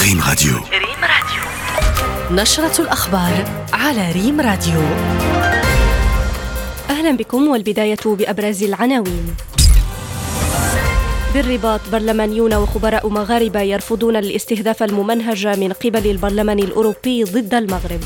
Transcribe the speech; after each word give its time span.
ريم 0.00 0.20
راديو. 0.28 0.52
ريم 0.56 1.02
راديو. 1.02 1.42
نشرة 2.42 2.82
الأخبار 2.82 3.64
على 3.72 4.12
ريم 4.12 4.40
راديو. 4.40 4.80
أهلا 6.90 7.16
بكم 7.16 7.48
والبداية 7.48 7.98
بأبرز 8.04 8.62
العناوين. 8.62 9.34
بالرباط 11.34 11.80
برلمانيون 11.92 12.54
وخبراء 12.54 13.08
مغاربة 13.08 13.60
يرفضون 13.60 14.16
الاستهداف 14.16 14.82
الممنهج 14.82 15.46
من 15.46 15.72
قبل 15.72 16.10
البرلمان 16.10 16.58
الأوروبي 16.58 17.24
ضد 17.24 17.54
المغرب. 17.54 18.00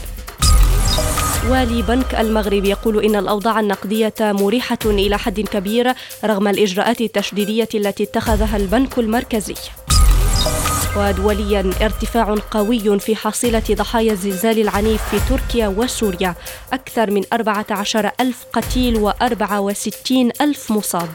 والي 1.48 1.82
بنك 1.82 2.14
المغرب 2.14 2.64
يقول 2.64 3.04
إن 3.04 3.16
الأوضاع 3.16 3.60
النقدية 3.60 4.14
مريحة 4.20 4.78
إلى 4.84 5.18
حد 5.18 5.40
كبير 5.40 5.92
رغم 6.24 6.48
الإجراءات 6.48 7.00
التشديدية 7.00 7.68
التي 7.74 8.02
اتخذها 8.02 8.56
البنك 8.56 8.98
المركزي. 8.98 9.54
ودوليا 10.96 11.72
ارتفاع 11.82 12.34
قوي 12.50 12.98
في 12.98 13.16
حصيلة 13.16 13.62
ضحايا 13.70 14.12
الزلزال 14.12 14.60
العنيف 14.60 15.02
في 15.02 15.28
تركيا 15.28 15.68
وسوريا. 15.68 16.34
أكثر 16.72 17.10
من 17.10 17.22
14 17.32 18.10
ألف 18.20 18.44
قتيل 18.52 19.10
و64 19.10 20.12
ألف 20.40 20.72
مصاب. 20.72 21.08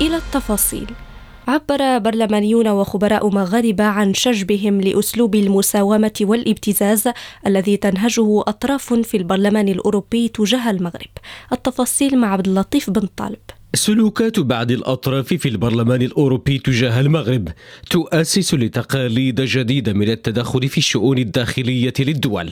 إلى 0.00 0.16
التفاصيل. 0.16 0.86
عبر 1.48 1.98
برلمانيون 1.98 2.68
وخبراء 2.68 3.28
مغاربة 3.28 3.84
عن 3.84 4.14
شجبهم 4.14 4.80
لأسلوب 4.80 5.34
المساومة 5.34 6.12
والابتزاز 6.20 7.08
الذي 7.46 7.76
تنهجه 7.76 8.40
أطراف 8.40 8.94
في 8.94 9.16
البرلمان 9.16 9.68
الأوروبي 9.68 10.28
تجاه 10.28 10.70
المغرب. 10.70 11.10
التفاصيل 11.52 12.18
مع 12.18 12.32
عبد 12.32 12.48
اللطيف 12.48 12.90
بن 12.90 13.08
طالب. 13.16 13.61
سلوكات 13.74 14.40
بعض 14.40 14.70
الأطراف 14.70 15.34
في 15.34 15.48
البرلمان 15.48 16.02
الأوروبي 16.02 16.58
تجاه 16.58 17.00
المغرب 17.00 17.48
تؤسس 17.90 18.54
لتقاليد 18.54 19.40
جديدة 19.40 19.92
من 19.92 20.10
التدخل 20.10 20.68
في 20.68 20.78
الشؤون 20.78 21.18
الداخلية 21.18 21.92
للدول 21.98 22.50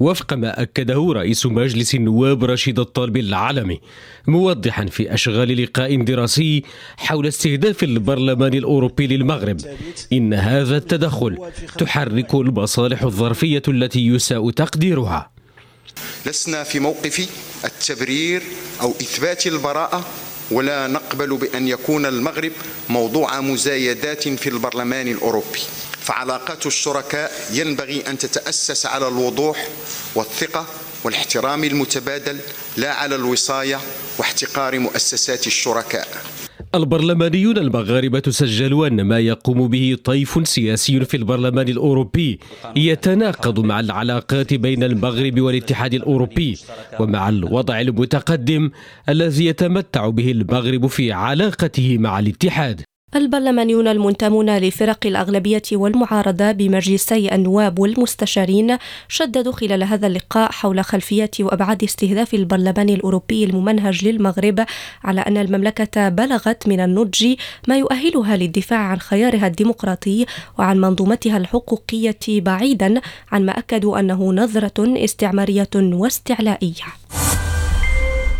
وفق 0.00 0.34
ما 0.34 0.62
أكده 0.62 1.12
رئيس 1.12 1.46
مجلس 1.46 1.94
النواب 1.94 2.44
رشيد 2.44 2.78
الطالب 2.78 3.16
العالمي 3.16 3.80
موضحا 4.26 4.86
في 4.86 5.14
أشغال 5.14 5.62
لقاء 5.62 6.02
دراسي 6.02 6.62
حول 6.96 7.26
استهداف 7.26 7.82
البرلمان 7.82 8.54
الأوروبي 8.54 9.06
للمغرب. 9.06 9.60
إن 10.12 10.34
هذا 10.34 10.76
التدخل 10.76 11.38
تحرك 11.78 12.34
المصالح 12.34 13.02
الظرفية 13.02 13.62
التي 13.68 14.06
يساء 14.06 14.50
تقديرها. 14.50 15.30
لسنا 16.26 16.62
في 16.62 16.80
موقف 16.80 17.28
التبرير 17.64 18.42
أو 18.80 18.90
إثبات 18.90 19.46
البراءة 19.46 20.29
ولا 20.50 20.86
نقبل 20.86 21.36
بأن 21.36 21.68
يكون 21.68 22.06
المغرب 22.06 22.52
موضوع 22.88 23.40
مزايدات 23.40 24.28
في 24.28 24.48
البرلمان 24.48 25.08
الأوروبي. 25.08 25.60
فعلاقات 26.02 26.66
الشركاء 26.66 27.46
ينبغي 27.52 28.04
أن 28.06 28.18
تتأسس 28.18 28.86
على 28.86 29.08
الوضوح 29.08 29.68
والثقة 30.14 30.66
والاحترام 31.04 31.64
المتبادل 31.64 32.38
لا 32.76 32.94
على 32.94 33.14
الوصاية 33.14 33.80
واحتقار 34.18 34.78
مؤسسات 34.78 35.46
الشركاء. 35.46 36.08
البرلمانيون 36.74 37.58
المغاربة 37.58 38.22
سجلوا 38.28 38.88
ما 38.88 39.18
يقوم 39.18 39.68
به 39.68 39.96
طيف 40.04 40.48
سياسي 40.48 41.04
في 41.04 41.16
البرلمان 41.16 41.68
الأوروبي 41.68 42.38
يتناقض 42.76 43.60
مع 43.60 43.80
العلاقات 43.80 44.54
بين 44.54 44.82
المغرب 44.82 45.40
والاتحاد 45.40 45.94
الأوروبي 45.94 46.58
ومع 47.00 47.28
الوضع 47.28 47.80
المتقدم 47.80 48.70
الذي 49.08 49.46
يتمتع 49.46 50.08
به 50.08 50.30
المغرب 50.30 50.86
في 50.86 51.12
علاقته 51.12 51.98
مع 51.98 52.18
الاتحاد. 52.18 52.82
البرلمانيون 53.16 53.88
المنتمون 53.88 54.58
لفرق 54.58 55.06
الأغلبية 55.06 55.62
والمعارضة 55.72 56.52
بمجلسي 56.52 57.34
النواب 57.34 57.78
والمستشارين 57.78 58.76
شددوا 59.08 59.52
خلال 59.52 59.84
هذا 59.84 60.06
اللقاء 60.06 60.52
حول 60.52 60.84
خلفية 60.84 61.30
وأبعاد 61.40 61.84
استهداف 61.84 62.34
البرلمان 62.34 62.88
الأوروبي 62.88 63.44
الممنهج 63.44 64.04
للمغرب 64.04 64.64
على 65.04 65.20
أن 65.20 65.36
المملكة 65.36 66.08
بلغت 66.08 66.68
من 66.68 66.80
النضج 66.80 67.34
ما 67.68 67.78
يؤهلها 67.78 68.36
للدفاع 68.36 68.78
عن 68.78 68.98
خيارها 68.98 69.46
الديمقراطي 69.46 70.26
وعن 70.58 70.80
منظومتها 70.80 71.36
الحقوقية 71.36 72.18
بعيدا 72.28 73.00
عن 73.32 73.46
ما 73.46 73.58
أكدوا 73.58 74.00
أنه 74.00 74.32
نظرة 74.32 75.04
استعمارية 75.04 75.70
واستعلائية. 75.74 76.84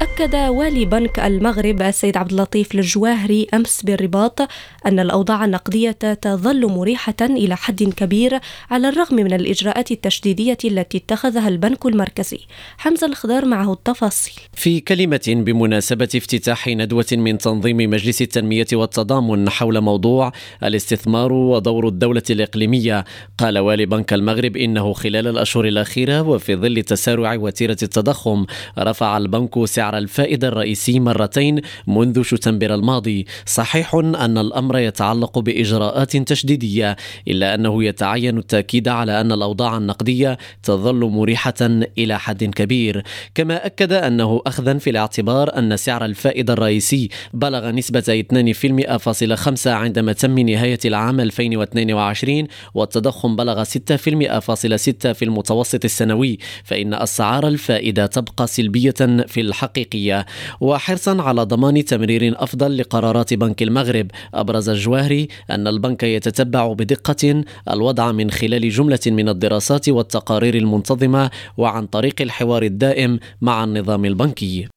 أكد 0.01 0.35
والي 0.35 0.85
بنك 0.85 1.19
المغرب 1.19 1.83
السيد 1.83 2.17
عبد 2.17 2.31
اللطيف 2.31 2.75
الجواهري 2.75 3.47
أمس 3.55 3.83
بالرباط 3.83 4.41
أن 4.87 5.01
الأوضاع 5.01 5.45
النقدية 5.45 5.91
تظل 5.91 6.67
مريحة 6.67 7.15
إلى 7.21 7.57
حد 7.57 7.83
كبير 7.83 8.39
على 8.71 8.89
الرغم 8.89 9.17
من 9.17 9.33
الإجراءات 9.33 9.91
التشديدية 9.91 10.59
التي 10.65 10.99
اتخذها 10.99 11.49
البنك 11.49 11.87
المركزي. 11.87 12.39
حمزة 12.79 13.07
الخضار 13.07 13.45
معه 13.45 13.73
التفاصيل. 13.73 14.35
في 14.53 14.81
كلمة 14.81 15.21
بمناسبة 15.29 16.09
افتتاح 16.17 16.69
ندوة 16.69 17.07
من 17.13 17.39
تنظيم 17.39 17.77
مجلس 17.77 18.23
التنمية 18.23 18.67
والتضامن 18.73 19.51
حول 19.51 19.81
موضوع 19.81 20.33
الاستثمار 20.63 21.33
ودور 21.33 21.89
الدولة 21.89 22.23
الإقليمية 22.31 23.05
قال 23.39 23.59
والي 23.59 23.87
بنك 23.87 24.13
المغرب 24.13 24.57
إنه 24.57 24.93
خلال 24.93 25.27
الأشهر 25.27 25.65
الأخيرة 25.65 26.23
وفي 26.23 26.57
ظل 26.57 26.83
تسارع 26.83 27.35
وتيرة 27.35 27.79
التضخم 27.83 28.47
رفع 28.79 29.17
البنك 29.17 29.65
سعر 29.65 29.90
الفائدة 29.99 30.49
الرئيسي 30.49 31.01
مرتين 31.01 31.61
منذ 31.87 32.23
شتنبر 32.23 32.75
الماضي. 32.75 33.27
صحيح 33.47 33.95
أن 33.95 34.39
الأمر 34.39 34.79
يتعلق 34.79 35.39
بإجراءات 35.39 36.17
تشديدية 36.17 36.97
إلا 37.29 37.55
أنه 37.55 37.85
يتعين 37.85 38.39
التأكيد 38.39 38.89
على 38.89 39.21
أن 39.21 39.33
الأوضاع 39.33 39.77
النقدية 39.77 40.39
تظل 40.63 41.01
مريحة 41.01 41.55
إلى 41.99 42.19
حد 42.19 42.45
كبير. 42.45 43.03
كما 43.35 43.67
أكد 43.67 43.93
أنه 43.93 44.43
أخذا 44.47 44.79
في 44.79 44.91
الاعتبار 44.91 45.59
أن 45.59 45.77
سعر 45.77 46.05
الفائدة 46.05 46.53
الرئيسي 46.53 47.09
بلغ 47.35 47.71
نسبة 47.71 48.25
2.5 48.31 49.67
عندما 49.67 50.13
تم 50.13 50.39
نهاية 50.39 50.79
العام 50.85 51.21
2022 51.21 52.47
والتضخم 52.75 53.37
بلغ 53.37 53.65
6.6 53.65 55.13
في 55.13 55.25
المتوسط 55.25 55.85
السنوي 55.85 56.39
فإن 56.65 56.95
أسعار 56.95 57.49
الفائدة 57.49 58.07
تبقى 58.07 58.47
سلبية 58.47 58.95
في 59.27 59.41
الحقيقة. 59.41 59.80
الحقيقية 59.81 60.27
وحرصا 60.61 61.23
على 61.23 61.43
ضمان 61.43 61.85
تمرير 61.85 62.35
أفضل 62.43 62.77
لقرارات 62.77 63.35
بنك 63.35 63.63
المغرب. 63.63 64.07
أبرز 64.35 64.69
الجواهري 64.69 65.29
أن 65.51 65.67
البنك 65.67 66.03
يتتبع 66.03 66.73
بدقة 66.73 67.45
الوضع 67.71 68.13
من 68.13 68.31
خلال 68.31 68.71
جملة 68.71 68.99
من 69.07 69.29
الدراسات 69.29 69.89
والتقارير 69.89 70.55
المنتظمة 70.55 71.31
وعن 71.57 71.87
طريق 71.87 72.23
الحوار 72.23 72.63
الدائم 72.63 73.19
مع 73.41 73.65
النظام 73.65 74.05
البنكي. 74.05 74.69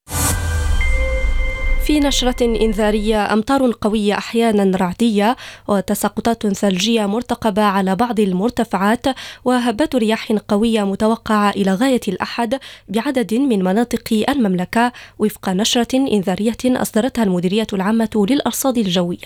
في 1.84 2.00
نشرة 2.00 2.46
إنذارية 2.46 3.34
أمطار 3.34 3.72
قوية 3.82 4.18
أحيانا 4.18 4.78
رعدية 4.78 5.36
وتساقطات 5.68 6.48
ثلجية 6.48 7.06
مرتقبة 7.06 7.62
على 7.62 7.96
بعض 7.96 8.20
المرتفعات 8.20 9.06
وهبات 9.46 9.96
رياح 9.96 10.32
قوية 10.32 10.84
متوقعة 10.84 11.50
إلى 11.50 11.74
غاية 11.74 12.02
الأحد 12.08 12.60
بعدد 12.90 13.34
من 13.34 13.64
مناطق 13.64 14.24
المملكة 14.30 14.92
وفق 15.20 15.50
نشرة 15.50 15.96
إنذارية 15.96 16.58
أصدرتها 16.66 17.24
المديرية 17.24 17.68
العامة 17.74 18.26
للأرصاد 18.30 18.78
الجوية. 18.78 19.18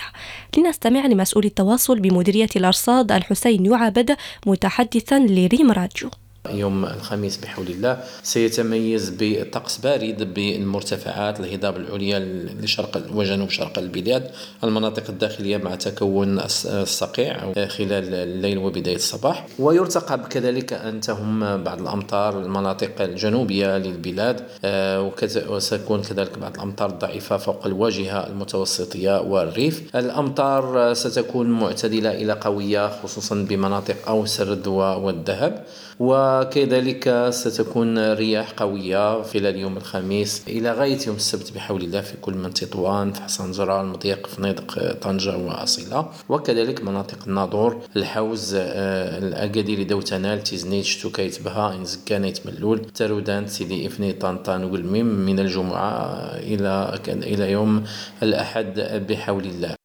لنستمع 0.58 1.06
لمسؤول 1.06 1.46
التواصل 1.46 2.00
بمديرية 2.00 2.50
الأرصاد 2.56 3.12
الحسين 3.12 3.66
يعبد 3.66 4.16
متحدثا 4.46 5.20
لريم 5.20 5.72
راديو. 5.72 6.10
يوم 6.52 6.86
الخميس 6.86 7.38
بحول 7.38 7.68
الله 7.68 8.00
سيتميز 8.24 9.14
بطقس 9.20 9.78
بارد 9.78 10.34
بالمرتفعات 10.34 11.40
الهضاب 11.40 11.78
العليا 11.78 12.20
لشرق 12.62 13.04
وجنوب 13.14 13.50
شرق 13.50 13.80
البلاد 13.80 14.32
المناطق 14.64 15.04
الداخلية 15.10 15.58
مع 15.58 15.76
تكون 15.76 16.40
الصقيع 16.66 17.54
خلال 17.54 18.14
الليل 18.14 18.58
وبداية 18.58 18.96
الصباح. 18.96 19.48
ويرتقب 19.60 20.20
كذلك 20.28 20.74
أن 20.74 21.02
تهم 21.02 21.64
بعض 21.64 21.82
الأمطار 21.82 22.40
المناطق 22.40 23.02
الجنوبية 23.02 23.78
للبلاد 23.78 24.42
آه، 24.66 25.12
وستكون 25.50 26.02
كذلك 26.02 26.40
بعض 26.40 26.54
الأمطار 26.56 26.90
الضعيفة 26.90 27.38
فوق 27.38 27.66
الواجهة 27.66 28.28
المتوسطية 28.28 29.22
والريف. 29.22 29.96
الأمطار 29.96 30.94
ستكون 30.94 31.50
معتدلة 31.50 32.12
إلى 32.12 32.34
قوية 32.34 32.88
خصوصا 33.04 33.36
بمناطق 33.36 33.96
أوسرد 34.08 34.68
ووادي 34.68 35.07
الذهب. 35.07 35.66
وكذلك 36.00 37.30
ستكون 37.30 38.14
رياح 38.14 38.52
قوية 38.52 39.22
خلال 39.22 39.56
يوم 39.56 39.78
الخميس. 39.78 40.44
إلى 40.48 40.72
غاية 40.72 40.98
يوم 41.08 41.16
السبت 41.16 41.54
بحول 41.56 41.82
الله 41.82 42.02
في 42.02 42.18
كل 42.22 42.34
من 42.34 42.54
تطوان 42.54 43.14
فحص 43.14 43.22
أنجرة 43.22 43.82
المضيق 43.82 44.28
فنيدق 44.28 44.94
طنجة 45.02 45.38
وأصيلة. 45.38 46.10
وكذلك 46.30 46.84
مناطق 46.84 47.18
الناظور 47.28 47.82
الحوز 47.96 48.56
آه، 48.56 49.18
أكادير 49.18 49.84
إداوتنان 49.84 50.44
تيزنيت 50.44 50.86
شتوكة 50.86 51.23
آيت 51.23 51.42
باها 51.42 51.86
إنزكان 51.86 52.21
آيت 52.21 52.48
ملول 52.48 52.86
ترودان 52.86 53.48
سيدي 53.48 53.88
إفني 53.88 54.14
طنطان 54.14 54.64
والميم 54.64 55.06
من 55.06 55.40
الجمعة 55.40 55.96
إلى 56.36 57.00
إلى 57.08 57.52
يوم 57.52 57.84
الأحد 58.24 58.80
بحول 59.10 59.46
الله. 59.46 59.77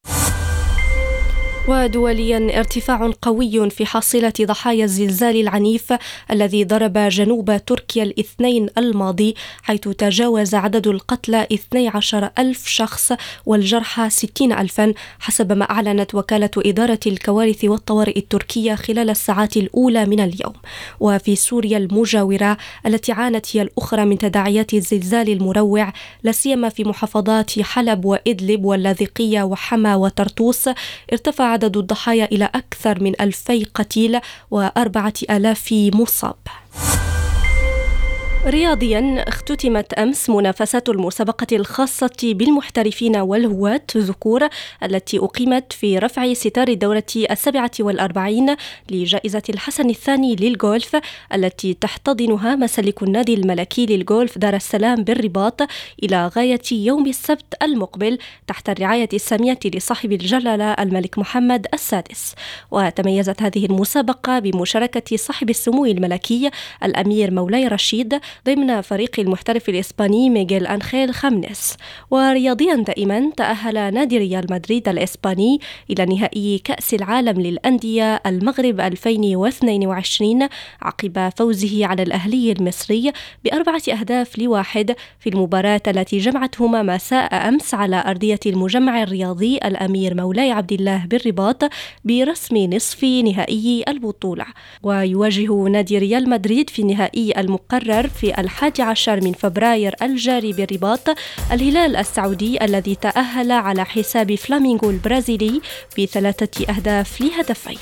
ودوليا 1.67 2.59
ارتفاع 2.59 3.11
قوي 3.21 3.69
في 3.69 3.85
حصيلة 3.85 4.33
ضحايا 4.41 4.85
الزلزال 4.85 5.41
العنيف 5.41 5.93
الذي 6.31 6.63
ضرب 6.63 6.97
جنوب 6.97 7.65
تركيا 7.65 8.03
الاثنين 8.03 8.69
الماضي 8.77 9.35
حيث 9.61 9.79
تجاوز 9.79 10.55
عدد 10.55 10.87
القتلى 10.87 11.47
12 11.53 12.29
ألف 12.39 12.67
شخص 12.67 13.13
والجرحى 13.45 14.09
60 14.09 14.51
ألفا 14.51 14.93
حسب 15.19 15.51
ما 15.51 15.71
أعلنت 15.71 16.15
وكالة 16.15 16.49
إدارة 16.57 16.99
الكوارث 17.07 17.65
والطوارئ 17.65 18.17
التركية 18.19 18.75
خلال 18.75 19.09
الساعات 19.09 19.57
الأولى 19.57 20.05
من 20.05 20.19
اليوم. 20.19 20.53
وفي 20.99 21.35
سوريا 21.35 21.77
المجاورة 21.77 22.57
التي 22.85 23.11
عانت 23.11 23.57
هي 23.57 23.61
الأخرى 23.61 24.05
من 24.05 24.17
تداعيات 24.17 24.73
الزلزال 24.73 25.29
المروع 25.29 25.93
لا 26.23 26.31
سيما 26.31 26.69
في 26.69 26.83
محافظات 26.83 27.59
حلب 27.59 28.05
وإدلب 28.05 28.65
واللاذقية 28.65 29.43
وحما 29.43 29.95
وطرطوس 29.95 30.69
ارتفع 31.13 31.52
عدد 31.53 31.77
الضحايا 31.77 32.25
إلى 32.25 32.49
أكثر 32.55 33.03
من 33.03 33.21
ألفي 33.21 33.63
قتيل 33.63 34.19
وأربعة 34.51 35.13
آلاف 35.29 35.69
مصاب. 35.93 36.35
رياضيا 38.47 39.23
اختتمت 39.27 39.93
أمس 39.93 40.29
منافسات 40.29 40.89
المسابقة 40.89 41.47
الخاصة 41.51 42.17
بالمحترفين 42.23 43.15
والهواة 43.17 43.81
ذكور 43.97 44.47
التي 44.83 45.19
أقيمت 45.19 45.73
في 45.73 45.97
رفع 45.97 46.33
ستار 46.33 46.67
الدورة 46.67 47.03
السابعة 47.15 47.71
والأربعين 47.79 48.55
لجائزة 48.91 49.41
الحسن 49.49 49.89
الثاني 49.89 50.35
للجولف 50.35 50.97
التي 51.33 51.73
تحتضنها 51.73 52.55
مسالك 52.55 53.03
النادي 53.03 53.33
الملكي 53.33 53.85
للجولف 53.85 54.37
دار 54.37 54.55
السلام 54.55 55.03
بالرباط 55.03 55.61
إلى 56.03 56.27
غاية 56.27 56.61
يوم 56.71 57.07
السبت 57.07 57.53
المقبل 57.61 58.17
تحت 58.47 58.69
الرعاية 58.69 59.09
السامية 59.13 59.59
لصاحب 59.65 60.11
الجلالة 60.11 60.71
الملك 60.73 61.17
محمد 61.19 61.67
السادس. 61.73 62.35
وتميزت 62.71 63.41
هذه 63.41 63.65
المسابقة 63.65 64.39
بمشاركة 64.39 65.17
صاحب 65.17 65.49
السمو 65.49 65.85
الملكي 65.85 66.51
الأمير 66.83 67.31
مولاي 67.31 67.67
رشيد 67.67 68.19
ضمن 68.45 68.81
فريق 68.81 69.19
المحترف 69.19 69.69
الإسباني 69.69 70.29
ميغيل 70.29 70.67
أنخيل 70.67 71.13
خمنس 71.13 71.77
ورياضيا 72.11 72.75
دائما 72.75 73.31
تأهل 73.37 73.93
نادي 73.93 74.17
ريال 74.17 74.45
مدريد 74.51 74.89
الإسباني 74.89 75.59
إلى 75.89 76.05
نهائي 76.05 76.59
كأس 76.59 76.93
العالم 76.93 77.41
للأندية 77.41 78.21
المغرب 78.25 78.79
2022 78.79 80.47
عقب 80.81 81.31
فوزه 81.37 81.85
على 81.85 82.03
الأهلي 82.03 82.51
المصري 82.51 83.11
بأربعة 83.43 83.81
أهداف 83.91 84.39
لواحد 84.39 84.95
في 85.19 85.29
المباراة 85.29 85.81
التي 85.87 86.17
جمعتهما 86.17 86.83
مساء 86.83 87.47
أمس 87.47 87.73
على 87.73 88.03
أرضية 88.07 88.39
المجمع 88.45 89.03
الرياضي 89.03 89.57
الأمير 89.57 90.15
مولاي 90.15 90.51
عبد 90.51 90.71
الله 90.71 91.05
بالرباط 91.05 91.63
برسم 92.05 92.57
نصف 92.57 93.03
نهائي 93.03 93.83
البطولة. 93.87 94.45
ويواجه 94.83 95.53
نادي 95.53 95.97
ريال 95.97 96.29
مدريد 96.29 96.69
في 96.69 96.81
النهائي 96.81 97.33
المقرر 97.37 98.07
في 98.23 98.41
الحادي 98.41 98.81
عشر 98.81 99.23
من 99.23 99.33
فبراير 99.33 99.95
الجاري 100.01 100.53
بالرباط 100.53 101.09
الهلال 101.51 101.95
السعودي 101.95 102.65
الذي 102.65 102.95
تأهل 102.95 103.51
على 103.51 103.85
حساب 103.85 104.35
فلامينغو 104.35 104.89
البرازيلي 104.89 105.61
بثلاثة 105.99 106.65
أهداف 106.69 107.21
لهدفين. 107.21 107.77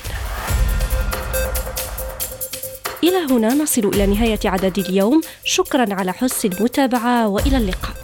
إلى 3.04 3.16
هنا 3.30 3.54
نصل 3.54 3.90
إلى 3.94 4.06
نهاية 4.06 4.40
عدد 4.44 4.78
اليوم. 4.78 5.20
شكرا 5.44 5.94
على 5.94 6.12
حسن 6.12 6.50
المتابعة 6.52 7.28
وإلى 7.28 7.56
اللقاء. 7.56 7.94